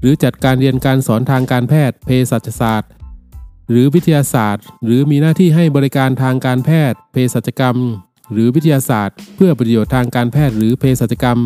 [0.00, 2.90] หรือจัดการเรียนการสอนทางการแพทย์เภสัชศาสตร์
[3.70, 7.76] หรือวิทยาศาสตร์ หรือมีหน้าที่ให้บริการทางการแพทย์เภสัชกรรม
[8.32, 11.38] หรือวิทยาศาสตร์ เพื่อประโยชน์ทางการแพทย์หรือเภสัชกรรม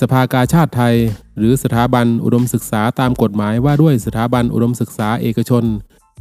[0.00, 0.94] สภากาชาติไทย
[1.38, 5.64] หรือสถาบันอุดมศึกษาตามกฎหมายว่าด้วยสถาบันอุดมศึกษาเอกชน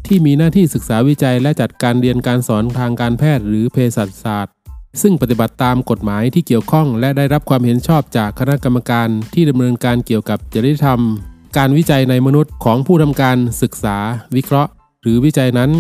[0.08, 4.54] ที่มีหน้าที่ศึกษาวิจัยและจัดการเรียนการสอนทางการแพทย์หรือเภสัชศาสตร์
[5.02, 11.00] ซึ่งปฏิบัติตามกฎหมายที่เกี่ยวข้องและได้รับความเห็นชอบจากคณะกรรมการที่ดำเนินการเกี่ยวกับจริยธรรม
[11.58, 13.98] การวิจัยในมนุษย์ของผู้ทำการศึกษา
[14.36, 15.72] วิเคราะห์ หรือวิจัยนั้น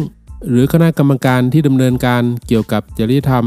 [0.49, 3.45] หรือคณะกรรมการที่ดำเนินการเกี่ยวกับจริยธรรม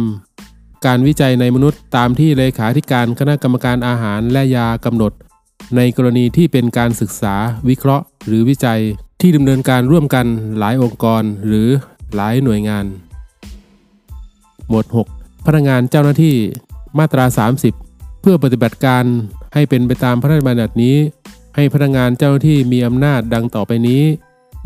[0.86, 5.12] การวิจัยในมนุษย์ตามที่เลขาธิการคณะกรรมการอาหารและยากำหนด
[5.76, 7.34] ในกรณีที่เป็นการศึกษา
[7.68, 8.80] วิเคราะห์ หรือวิจัย
[9.20, 10.26] ที่ดำเนินการร่วมกัน
[10.58, 11.68] หลายองค์กรหรือ
[12.14, 12.84] หลายหน่วยงาน
[14.68, 16.36] หมวด 6 พนักงานเจ้าหน้าที่
[16.98, 17.24] มาตรา
[17.74, 19.04] 30 เพื่อปฏิบัติการ
[19.54, 20.96] ให้เป็นไปตามพระราชบัญญัตินี้
[21.56, 24.02] ให้พนักงานเจ้าหน้าที่มีอำนาจดังต่อไปนี้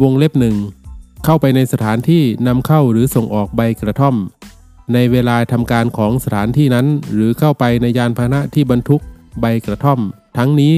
[0.02, 0.56] วงเล็บหนึ่ง
[1.24, 4.16] เข้าไปในสถานที่นำเข้าหรือส่งออกใบกระท่อม
[4.94, 9.02] ในเวลาทำการของสถานที่นั้น หรือเข้าไปในยานพาหนะที่บรรทุก
[9.40, 10.00] ใบกระท่อม
[10.38, 10.74] ทั้งนี้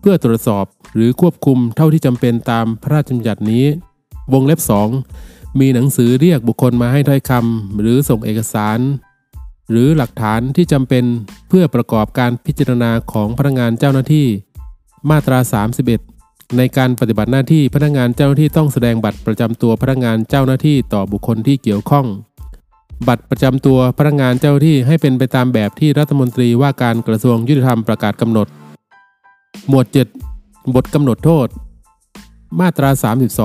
[0.00, 3.64] เพื่อตรวจสอบ หรือควบคุมเท่าที่จำเป็นตามพระราชบัญญัตินี้
[4.32, 4.60] วงเล็บ
[5.08, 8.78] 2 มีหนังสือเรียกบุคคลมาให้ถ้อยคำหรือส่งเอกสาร
[9.70, 11.04] หรือหลักฐานที่จำเป็น
[11.48, 14.26] เพื่อประกอบการพิจารณาของพนักงานเจ้าหน้าที่
[15.10, 15.38] มาตรา
[15.96, 22.06] 31ในการปฏิบัติหน้าที่พนักงานเจ้าหน้าที่ต้องแสดงบัตรประจำตัวพนักงานเจ้าหน้าที่ต่อบุคคลที่เกี่ยวข้อง
[23.08, 28.46] บัตรประจำตัวพนักงานเจ้าหน้าที่ให้เป็นไปตามแบบที่รัฐมนตรีว่าการกระทรวงยุติธรรมประกาศกำหนด
[29.68, 30.29] หมวด 7
[30.76, 31.48] บทกำหนดโทษ
[32.60, 32.90] มาตรา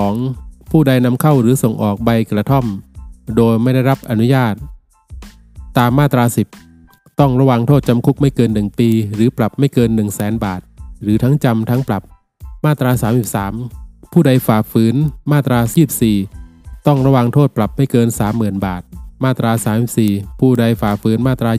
[0.09, 2.65] 32 ผู้ใดนำเข้าหรือส่งออกใบกระท่อม
[3.37, 4.55] โดยไม่ได้รับอนุญาต
[5.77, 6.23] ตามมาตรา
[6.71, 10.61] 10 ต้องระวังโทษจำคุกไม่เกิน 1 ปี หรือปรับไม่เกิน 1 0 0 0 0แสนบาท
[11.01, 12.03] หรือทั้งจำทั้งปรับ
[12.65, 12.91] มาตรา
[13.51, 14.95] 33 ผู้ใดฝ่าฝืน
[15.31, 15.59] มาตรา
[16.23, 18.83] 24 ต้องระวังโทษปรับไม่เกิน 30,000 บาท
[19.23, 19.51] มาตรา
[19.95, 21.51] 34 ผู้ใดฝ่าฝืนมาตรา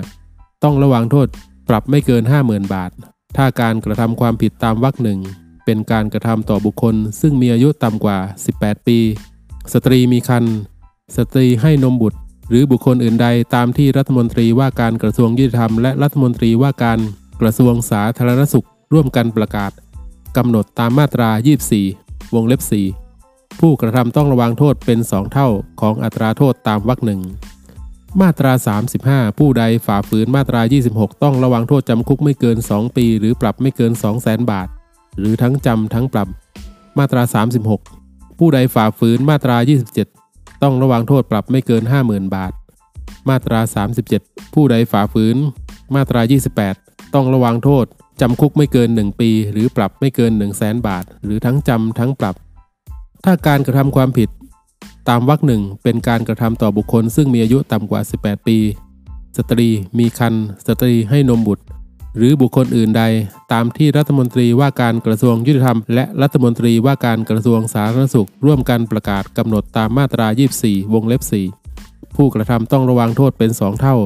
[0.00, 1.28] 25 ต้องระวังโทษ
[1.68, 2.90] ปรับไม่เกิน 50,000 บาท
[3.36, 5.18] ถ้าการกระทำความผิดตามวรรคหนึ่ง
[5.64, 8.18] เป็นการกระทำต่อบุคคล ซึ่งมีอายุต่ำกว่า
[8.54, 8.98] 18 ปี
[9.72, 10.56] สตรีมีครรภ์
[11.16, 16.98] สตรีให้นมบุตร หรือบุคคลอื่นใดตามที่รัฐมนตรีว่าการกระทรวงยุติธรรมและรัฐมนตรีว่าการ
[17.40, 19.72] กระทรวงสาธารณสุข ร่วมกันประกาศ
[20.36, 21.30] กำหนดตามมาตรา
[21.82, 22.60] 24 วงเล็บ
[23.10, 25.48] 4 ผู้กระทำต้องระวังโทษเป็น 2 เท่า
[25.80, 27.20] ของอัตราโทษตามวรรคหนึ่ง
[28.20, 28.52] มาตรา
[28.96, 30.60] 35 ผู้ใดฝ่าฝืนมาตรา
[30.92, 34.68] 26 ต้องระวังโทษจำคุกไม่เกิน 2 ปี หรือปรับไม่เกิน 2 0 0แสนบาท
[35.18, 36.28] หรือทั้งจำทั้งปรับ
[36.98, 37.22] มาตรา
[37.80, 39.56] 36 ผู้ใดฝ่าฝืนมาตรา
[40.10, 42.52] 27 ต้องระวังโทษปรับไม่เกิน 50,000 บาท
[43.28, 43.60] มาตรา
[44.06, 45.36] 37 ผู้ใดฝ่าฝืน
[45.94, 46.20] มาตรา
[46.68, 47.86] 28 ต้องระวังโทษ
[48.20, 52.34] จำคุกไม่เกิน 1 ปี หรือปรับไม่เกิน 1 0 0 0 0แสนบาท หรือทั้งจำทั้งปรับ
[53.24, 54.28] ถ้าการกระทำความผิด
[55.12, 58.58] ตามวรรคหนึ่งเป็นการกระทำต่อบุคคล ซึ่งมีอายุต่ำกว่า 18 ปี
[59.36, 59.68] สตรี
[59.98, 61.64] มีครรภ์สตรีให้นมบุตร
[62.16, 63.02] หรือบุคคลอื่นใด
[63.52, 70.26] ตามที่รัฐมนตรีว่าการกระทรวงยุติธรรม และรัฐมนตรีว่าการกระทรวงสาธารณสุข ร่วมกันประกาศกำหนดตามมาตรา
[70.60, 71.22] 24 วงเล็บ
[71.68, 73.96] 4 ผู้กระทำต้องระวางโทษเป็น 2 เท่า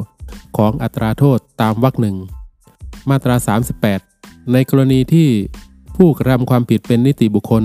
[0.57, 2.17] ของอัตราโทษตามวรรคหนึ่ง
[3.11, 3.37] มาตรา
[3.95, 5.29] 38 ในกรณีที่
[5.97, 7.65] ผู้กระทำความผิดเป็นนิติบุคคล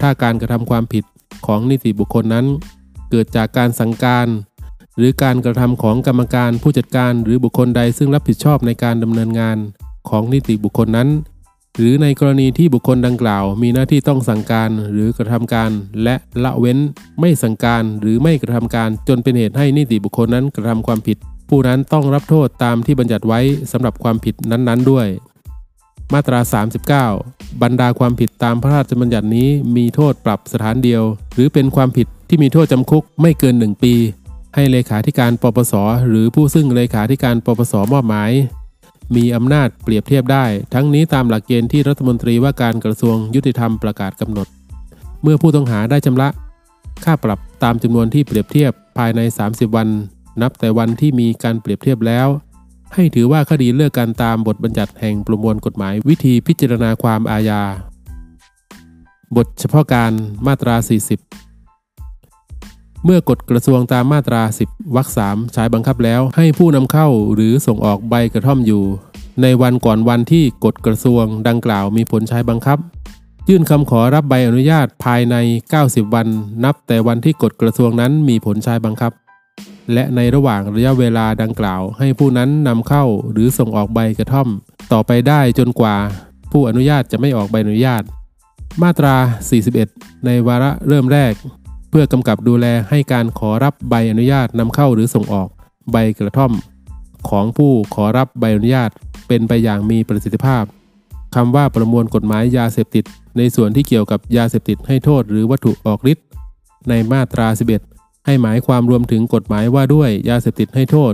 [0.00, 1.04] ถ้าการกระทำความผิด
[1.46, 2.46] ของนิติบุคคลนั้น
[3.10, 4.26] เกิดจากการสั่งการ
[4.96, 9.56] หรือการกระทำของกรรมการผู้จัดการหรือบุคคลใดซึ่งรับผิดชอบในการดำเนินงาน
[10.08, 11.08] ของนิติบุคคลนั้น
[11.76, 15.70] หรือในกรณีที่บุคคลดังกล่าว มีหน้าที่ต้องสั่งการหรือกระทำการ
[16.02, 16.78] และละเว้น
[17.20, 21.16] ไม่สั่งการหรือไม่กระทำการจนเป็นเหตุให้นิติบุคคลนั้นกระทำความผิด
[21.48, 23.40] ผู้นั้นต้องรับโทษตามที่บัญญัติไว้
[23.72, 25.06] สำหรับความผิดนั้นๆ ด้วย
[26.12, 26.40] มาตรา
[27.00, 31.02] 39 บรรดาความผิดตามพระราชบัญญัตินี้มีโทษปรับสถานเดียว
[31.34, 33.94] หรือเป็นความผิดที่มีโทษจำคุกไม่เกิน 1 ปี
[34.54, 35.74] ให้เลขาธิการปปส
[36.08, 38.30] หรือผู้ซึ่งเลขาธิการปปสมอบหมาย
[39.16, 40.44] มีอำนาจเปรียบเทียบได้
[40.74, 44.46] ทั้งนี้ตามหลักเกณฑ์ที่รัฐมนตรีว่าการกระทรวงยุติธรรมประกาศกำหนด
[45.22, 46.28] เมื่อผู้ต้องหาได้ชำระ
[47.04, 49.88] ค่าปรับตามจำนวนที่เปรียบเทียบภายใน 30 วัน
[50.42, 52.28] นับแต่วันที่มีการเปรียบเทียบแล้ว
[52.94, 57.62] ให้ถือว่าคดีเลิกกันตามบทบัญญัติแห่งประมวลกฎหมายวิธีพิจารณาความอาญา
[59.36, 60.12] บทเฉพาะการ
[60.46, 60.88] มาตรา 40
[63.04, 68.82] เมื่อกฎกระทรวงตามมาตรา 10วรรคสามใช้บังคับแล้วให้ผู้นำเข้าหรือส่งออกใบกระท่อมอยู่
[69.42, 72.78] ในวันก่อนวันที่กฎกระทรวงดังกล่าวมีผลใช้บังคับ
[73.48, 75.36] ยื่นคำขอรับใบอนุญาตภายใน
[75.74, 76.26] 90 วัน
[76.64, 79.12] นับแต่วันที่กฎกระทรวงนั้นมีผลใช้บังคับ
[79.92, 84.48] และในระหว่างระยะเวลาดังกล่าว ให้ผู้นั้นนำเข้าหรือส่งออกใบกระท่อม
[84.92, 85.96] ต่อไปได้จนกว่า
[86.52, 88.02] ผู้อนุญาตจะไม่ออกใบอนุญาต
[88.82, 89.14] มาตรา
[89.70, 91.32] 41 ในวาระเริ่มแรก
[91.90, 95.48] เพื่อกำกับดูแลให้การขอรับใบอนุญาตนำเข้าหรือส่งออก
[95.92, 96.52] ใบกระท่อม
[97.28, 98.90] ของผู้ขอรับใบอนุญาต
[99.28, 100.64] เป็นไปอย่างมีประสิทธิภาพ
[101.34, 103.04] คำว่าประมวลกฎหมายยาเสพติด
[103.36, 106.26] ในส่วนที่เกี่ยวกับยาเสพติดให้โทษหรือวัตถุออกฤทธิ์
[106.88, 107.89] ในมาตรา 11
[108.26, 111.12] ให้หมายความรวมถึงกฎหมายว่าด้วยยาเสพติดให้โทษ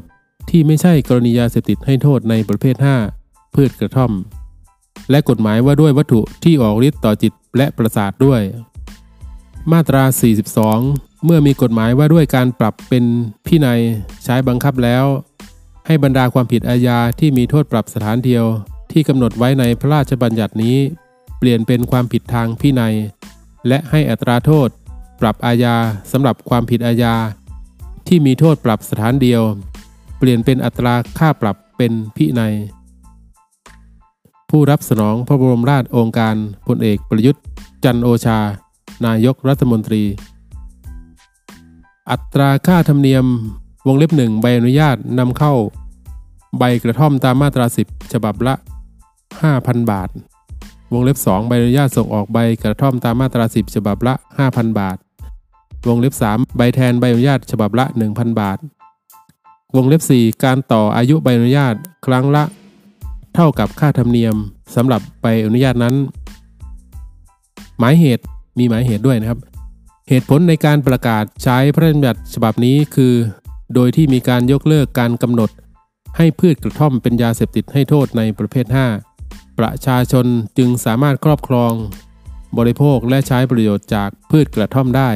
[0.50, 2.76] ที่ไม่ใช่กรณียาเสพติดให้โทษในประเภท
[3.16, 4.12] 5 พืชกระท่อม
[5.10, 8.40] และกฎหมายว่าด้วยวัตถุที่ออกฤทธิ์ต่อจิตและประสาทด้วย
[9.72, 10.04] มาตรา
[10.64, 13.04] 42 เมื่อมีกฎหมายว่าด้วยการปรับเป็น
[13.46, 13.80] พินัย
[14.24, 15.04] ใช้บังคับแล้ว
[15.86, 18.44] ให้บรรดาความผิดอาญาที่มีโทษปรับสถานเดียว
[18.92, 20.76] ที่กำหนดไว้ในพระราชบัญญัตินี้
[21.38, 22.94] เปลี่ยนเป็นความผิดทางพินัย
[23.68, 24.68] และให้อัตราโทษ
[25.20, 25.76] ปรับอาญา
[26.12, 27.14] สำหรับความผิดอาญา
[28.08, 29.42] ที่มีโทษปรับสถานเดียว
[30.18, 32.54] เปลี่ยนเป็นอัตราค่าปรับเป็นพินัย
[34.50, 37.42] ผู้รับสนองพระบรมราชโองการพลเอกประยุทธ์
[37.84, 38.38] จันโอชา
[39.06, 40.02] นายกรัฐมนตรี
[42.10, 43.24] อัตราค่าธรรมเนียม
[43.86, 45.54] วงเล็บหนึ่งใบอนุญาตนำเข้า
[46.58, 48.54] ใบกระท่อมตามมาตรา 10 ฉบับละ
[49.22, 50.08] 5,000 บาท
[50.92, 54.14] วงเล็บ 2 ใบอนุญาตส่งออกใบกระท่อมตามมาตรา 10 ฉบับละ
[54.46, 54.96] 5,000 บาท
[55.88, 58.58] วงเล็บ 3 ใบแทนใบอนุญาตฉบับละ 1,000 บาท
[59.76, 61.74] วงเล็บ 4 การต่ออายุใบอนุญาต
[62.06, 62.44] ครั้งละ
[63.34, 64.34] เท่ากับค่าธรรมเนียม
[64.74, 65.94] สำหรับใบอนุญาตนั้น
[67.78, 68.24] หมายเหตุ
[68.58, 69.38] มีหมายเหตุด้วยนะครับ
[70.08, 73.14] เหตุผลในการประกาศใช้พระราชบัญญัติฉบับนี้คือ
[73.74, 75.50] โดยที่มีการยกเลิกการกำหนด
[76.16, 78.66] ให้พืชกระท่อมเป็นยาเสพติดให้โทษในประเภท
[79.12, 80.26] 5 ประชาชน
[80.58, 81.72] จึงสามารถครอบครอง
[82.58, 85.10] บริโภคและใช้ประโยชน์จากพืชกระท่อมได้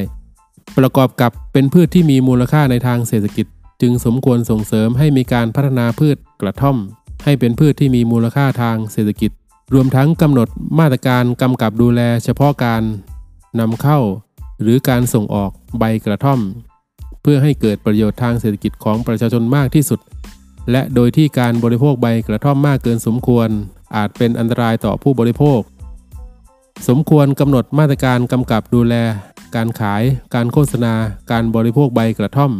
[0.79, 3.47] ประกอบกับเป็นพืชที่มีมูลค่าในทางเศรษฐกิจ
[3.81, 6.77] จึงสมควรส่งเสริมให้มีการพัฒนาพืชกระท่อม
[7.25, 9.31] ให้เป็นพืชที่มีมูลค่าทางเศรษฐกิจ
[9.75, 12.83] รวมทั้งกำหนดมาตรการกำกับดูแลเฉพาะการ
[13.61, 13.99] นำเข้า
[14.63, 16.41] หรือการส่งออกใบกระท่อม
[17.23, 20.01] เพื่อให้เกิดประโยชน์ทางเศรษฐกิจของประชาชนมากที่สุด
[20.71, 23.49] และโดยที่การบริโภคใบกระท่อมมากเกินสมควร
[23.97, 25.61] อาจเป็นอันตรายต่อผู้บริโภค
[26.89, 28.95] สมควรกำหนดมาตรการกำกับดูแล
[29.55, 30.03] การขาย
[30.35, 30.95] การโฆษณา
[31.31, 32.53] การบริโภคใบกระท่อม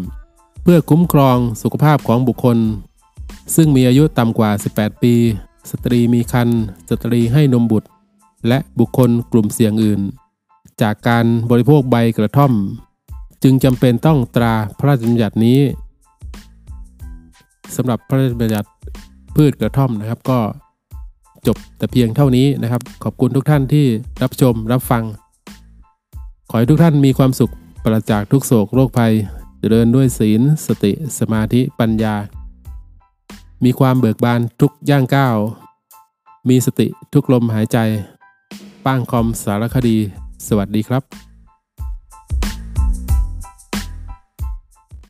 [0.63, 2.59] เพื่อคุ้มครองสุขภาพของบุคคล
[3.55, 5.15] ซึ่งมีอายุต่ำกว่า 18 ปี
[5.71, 7.89] สตรีมีครรภ์สตรีให้นมบุตร
[8.49, 10.01] และบุคคลกลุ่มเสี่ยงอื่น
[10.83, 12.53] จากการบริโภคใบกระท่อม
[13.43, 15.61] จึงจำเป็นต้องตราพระราชบัญญัตินี้
[17.77, 18.69] สำหรับพระราชบัญญัติ
[19.37, 20.39] พืชกระท่อมนะครับก็
[21.47, 23.87] จบแต่เพียงเท่านี้นะครับ ขอบคุณทุกท่านที่
[24.23, 25.05] รับชมรับฟัง
[26.51, 27.53] ขอให้ทุกท่านมีความสุข
[27.85, 29.13] ปราศจากทุกโศกโรคภัย
[29.59, 32.15] เจริญด้วยศีล สติ สมาธิปัญญา
[33.65, 35.37] มีความเบิกบานทุกย่างก้าว
[36.49, 37.79] มีสติทุกลมหายใจ
[38.85, 39.97] ป้างคอมสารคดี
[40.47, 41.30] สวัสดีครับ